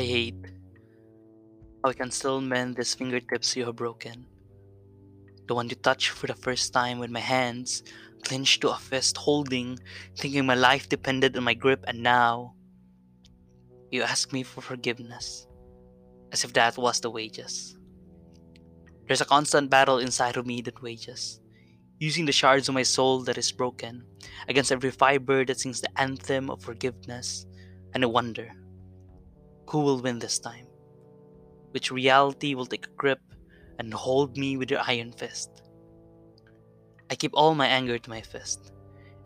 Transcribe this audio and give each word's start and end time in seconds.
I 0.00 0.04
hate 0.04 0.46
how 1.84 1.90
I 1.90 1.92
can 1.92 2.10
still 2.10 2.40
mend 2.40 2.76
these 2.76 2.94
fingertips 2.94 3.54
you 3.54 3.66
have 3.66 3.76
broken. 3.76 4.24
The 5.46 5.54
one 5.54 5.68
you 5.68 5.76
touched 5.76 6.08
for 6.08 6.26
the 6.26 6.32
first 6.32 6.72
time 6.72 6.98
with 6.98 7.10
my 7.10 7.20
hands, 7.20 7.82
clenched 8.24 8.62
to 8.62 8.70
a 8.70 8.78
fist, 8.78 9.18
holding, 9.18 9.78
thinking 10.16 10.46
my 10.46 10.54
life 10.54 10.88
depended 10.88 11.36
on 11.36 11.44
my 11.44 11.52
grip, 11.52 11.84
and 11.86 12.02
now 12.02 12.54
you 13.90 14.00
ask 14.02 14.32
me 14.32 14.42
for 14.42 14.62
forgiveness, 14.62 15.46
as 16.32 16.44
if 16.44 16.54
that 16.54 16.78
was 16.78 16.98
the 17.00 17.10
wages. 17.10 17.76
There's 19.06 19.20
a 19.20 19.26
constant 19.26 19.68
battle 19.68 19.98
inside 19.98 20.38
of 20.38 20.46
me 20.46 20.62
that 20.62 20.80
wages, 20.80 21.40
using 21.98 22.24
the 22.24 22.32
shards 22.32 22.70
of 22.70 22.74
my 22.74 22.84
soul 22.84 23.20
that 23.24 23.36
is 23.36 23.52
broken 23.52 24.06
against 24.48 24.72
every 24.72 24.92
fiber 24.92 25.44
that 25.44 25.60
sings 25.60 25.82
the 25.82 25.92
anthem 26.00 26.48
of 26.48 26.62
forgiveness, 26.62 27.44
and 27.92 28.02
I 28.02 28.06
wonder 28.06 28.50
who 29.70 29.80
will 29.80 30.00
win 30.00 30.18
this 30.18 30.38
time? 30.38 30.66
Which 31.70 31.92
reality 31.92 32.54
will 32.54 32.66
take 32.66 32.86
a 32.86 32.96
grip 32.96 33.20
and 33.78 33.94
hold 33.94 34.36
me 34.36 34.56
with 34.56 34.70
your 34.70 34.80
iron 34.84 35.12
fist? 35.12 35.62
I 37.08 37.14
keep 37.14 37.30
all 37.34 37.54
my 37.54 37.66
anger 37.66 37.98
to 37.98 38.10
my 38.10 38.20
fist, 38.20 38.72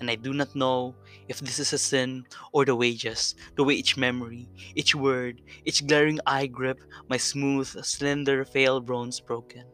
and 0.01 0.11
I 0.11 0.16
do 0.16 0.35
not 0.35 0.55
know 0.55 0.97
if 1.29 1.41
this 1.41 1.59
is 1.59 1.73
a 1.73 1.79
sin 1.79 2.27
or 2.52 2.66
the 2.66 2.77
wages, 2.77 3.35
the 3.57 3.65
way 3.65 3.75
each 3.75 3.97
memory, 3.97 4.49
each 4.75 4.95
word, 4.95 5.41
each 5.65 5.87
glaring 5.87 6.21
eye 6.27 6.47
grip 6.47 6.80
my 7.09 7.16
smooth, 7.16 7.69
slender, 7.85 8.45
fail 8.45 8.80
bones 8.80 9.21
broken. 9.21 9.65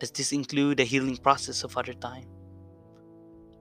Does 0.00 0.12
this 0.12 0.32
include 0.32 0.78
the 0.78 0.84
healing 0.84 1.18
process 1.18 1.62
of 1.62 1.76
other 1.76 1.94
time? 1.94 2.28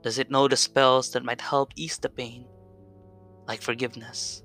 Does 0.03 0.19
it 0.19 0.31
know 0.31 0.47
the 0.47 0.57
spells 0.57 1.11
that 1.11 1.25
might 1.25 1.41
help 1.41 1.71
ease 1.75 1.97
the 1.97 2.09
pain, 2.09 2.45
like 3.47 3.61
forgiveness? 3.61 4.42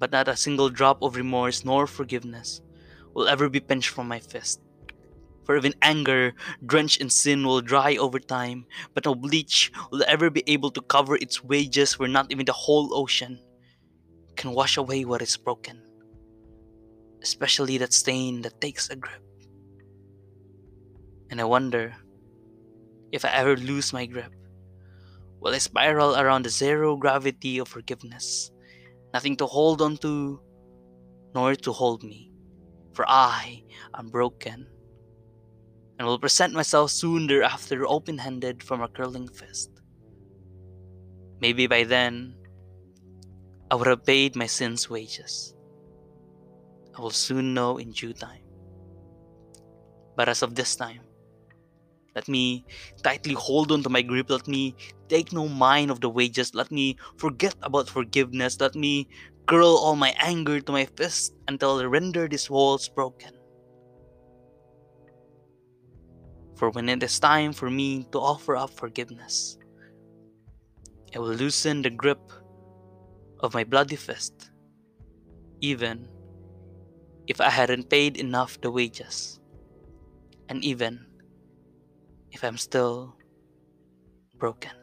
But 0.00 0.10
not 0.10 0.28
a 0.28 0.36
single 0.36 0.70
drop 0.70 1.02
of 1.02 1.14
remorse 1.14 1.64
nor 1.64 1.86
forgiveness 1.86 2.62
will 3.14 3.28
ever 3.28 3.48
be 3.48 3.60
pinched 3.60 3.90
from 3.90 4.08
my 4.08 4.18
fist. 4.18 4.60
For 5.44 5.56
even 5.56 5.74
anger, 5.82 6.32
drenched 6.64 7.00
in 7.00 7.10
sin, 7.10 7.44
will 7.44 7.60
dry 7.60 7.96
over 7.96 8.18
time, 8.18 8.66
but 8.94 9.04
no 9.04 9.14
bleach 9.14 9.70
will 9.90 10.02
ever 10.06 10.30
be 10.30 10.44
able 10.46 10.70
to 10.72 10.80
cover 10.80 11.16
its 11.16 11.44
wages 11.44 11.98
where 11.98 12.08
not 12.08 12.30
even 12.30 12.46
the 12.46 12.52
whole 12.52 12.94
ocean 12.96 13.40
can 14.36 14.52
wash 14.52 14.76
away 14.76 15.04
what 15.04 15.22
is 15.22 15.36
broken. 15.36 15.82
Especially 17.22 17.78
that 17.78 17.92
stain 17.92 18.42
that 18.42 18.60
takes 18.60 18.88
a 18.88 18.96
grip. 18.96 19.22
And 21.30 21.40
I 21.40 21.44
wonder 21.44 21.94
if 23.12 23.24
I 23.24 23.30
ever 23.30 23.56
lose 23.56 23.92
my 23.92 24.06
grip, 24.06 24.32
will 25.40 25.52
I 25.52 25.58
spiral 25.58 26.16
around 26.16 26.44
the 26.44 26.50
zero 26.50 26.96
gravity 26.96 27.58
of 27.58 27.68
forgiveness? 27.68 28.50
Nothing 29.12 29.36
to 29.38 29.46
hold 29.46 29.82
on 29.82 29.96
to, 29.98 30.40
nor 31.34 31.54
to 31.54 31.72
hold 31.72 32.02
me, 32.02 32.32
for 32.94 33.04
I 33.08 33.64
am 33.94 34.08
broken 34.08 34.66
and 35.98 36.06
will 36.06 36.18
present 36.18 36.54
myself 36.54 36.90
soon 36.90 37.26
thereafter 37.26 37.86
open 37.86 38.16
handed 38.16 38.62
from 38.62 38.80
a 38.80 38.88
curling 38.88 39.28
fist. 39.28 39.68
Maybe 41.40 41.66
by 41.66 41.84
then, 41.84 42.36
I 43.70 43.74
would 43.74 43.86
have 43.86 44.06
paid 44.06 44.34
my 44.34 44.46
sins' 44.46 44.88
wages. 44.88 45.54
I 46.96 47.02
will 47.02 47.10
soon 47.10 47.52
know 47.52 47.76
in 47.76 47.92
due 47.92 48.12
time. 48.12 48.42
But 50.16 50.28
as 50.28 50.42
of 50.42 50.54
this 50.54 50.74
time, 50.74 51.00
let 52.14 52.28
me 52.28 52.64
tightly 53.02 53.34
hold 53.34 53.70
on 53.70 53.82
to 53.82 53.88
my 53.88 54.02
grip. 54.02 54.30
Let 54.30 54.48
me 54.48 54.74
take 55.08 55.32
no 55.32 55.48
mind 55.48 55.90
of 55.90 56.00
the 56.00 56.08
wages. 56.08 56.54
Let 56.54 56.70
me 56.70 56.96
forget 57.16 57.54
about 57.62 57.88
forgiveness. 57.88 58.60
Let 58.60 58.74
me 58.74 59.08
curl 59.46 59.78
all 59.78 59.96
my 59.96 60.14
anger 60.18 60.60
to 60.60 60.72
my 60.72 60.86
fist 60.96 61.34
until 61.48 61.78
I 61.78 61.84
render 61.84 62.28
these 62.28 62.50
walls 62.50 62.88
broken. 62.88 63.34
For 66.56 66.70
when 66.70 66.88
it 66.88 67.02
is 67.02 67.18
time 67.18 67.52
for 67.52 67.70
me 67.70 68.06
to 68.12 68.18
offer 68.18 68.56
up 68.56 68.70
forgiveness, 68.70 69.56
I 71.14 71.18
will 71.18 71.32
loosen 71.32 71.82
the 71.82 71.90
grip 71.90 72.20
of 73.40 73.54
my 73.54 73.64
bloody 73.64 73.96
fist, 73.96 74.50
even 75.60 76.06
if 77.26 77.40
I 77.40 77.48
hadn't 77.48 77.88
paid 77.88 78.18
enough 78.18 78.60
the 78.60 78.70
wages, 78.70 79.40
and 80.48 80.62
even 80.62 81.06
if 82.32 82.44
I'm 82.44 82.56
still 82.56 83.16
broken. 84.38 84.79